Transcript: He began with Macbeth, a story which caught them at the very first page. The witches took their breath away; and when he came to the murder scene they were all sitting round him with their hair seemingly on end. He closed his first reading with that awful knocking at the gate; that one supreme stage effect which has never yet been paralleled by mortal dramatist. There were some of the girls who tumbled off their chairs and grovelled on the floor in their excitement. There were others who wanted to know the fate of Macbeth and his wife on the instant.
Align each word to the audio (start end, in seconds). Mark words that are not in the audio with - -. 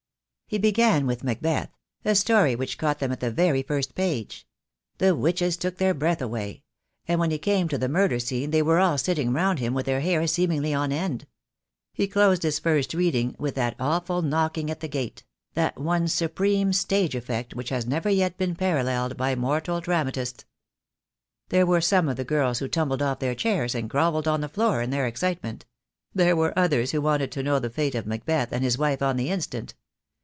He 0.51 0.57
began 0.57 1.07
with 1.07 1.23
Macbeth, 1.23 1.69
a 2.03 2.13
story 2.13 2.55
which 2.57 2.77
caught 2.77 2.99
them 2.99 3.13
at 3.13 3.21
the 3.21 3.31
very 3.31 3.63
first 3.63 3.95
page. 3.95 4.45
The 4.97 5.15
witches 5.15 5.55
took 5.55 5.77
their 5.77 5.93
breath 5.93 6.21
away; 6.21 6.63
and 7.07 7.21
when 7.21 7.31
he 7.31 7.37
came 7.37 7.69
to 7.69 7.77
the 7.77 7.87
murder 7.87 8.19
scene 8.19 8.51
they 8.51 8.61
were 8.61 8.77
all 8.77 8.97
sitting 8.97 9.31
round 9.31 9.59
him 9.59 9.73
with 9.73 9.85
their 9.85 10.01
hair 10.01 10.27
seemingly 10.27 10.73
on 10.73 10.91
end. 10.91 11.25
He 11.93 12.05
closed 12.05 12.43
his 12.43 12.59
first 12.59 12.93
reading 12.93 13.33
with 13.39 13.55
that 13.55 13.75
awful 13.79 14.21
knocking 14.21 14.69
at 14.69 14.81
the 14.81 14.89
gate; 14.89 15.23
that 15.53 15.79
one 15.79 16.09
supreme 16.09 16.73
stage 16.73 17.15
effect 17.15 17.55
which 17.55 17.69
has 17.69 17.87
never 17.87 18.09
yet 18.09 18.37
been 18.37 18.55
paralleled 18.57 19.15
by 19.15 19.35
mortal 19.35 19.79
dramatist. 19.79 20.43
There 21.47 21.65
were 21.65 21.79
some 21.79 22.09
of 22.09 22.17
the 22.17 22.25
girls 22.25 22.59
who 22.59 22.67
tumbled 22.67 23.01
off 23.01 23.19
their 23.19 23.35
chairs 23.35 23.73
and 23.73 23.89
grovelled 23.89 24.27
on 24.27 24.41
the 24.41 24.49
floor 24.49 24.81
in 24.81 24.89
their 24.89 25.07
excitement. 25.07 25.65
There 26.13 26.35
were 26.35 26.51
others 26.59 26.91
who 26.91 26.99
wanted 26.99 27.31
to 27.31 27.43
know 27.43 27.59
the 27.59 27.69
fate 27.69 27.95
of 27.95 28.05
Macbeth 28.05 28.51
and 28.51 28.65
his 28.65 28.77
wife 28.77 29.01
on 29.01 29.15
the 29.15 29.29
instant. 29.29 29.75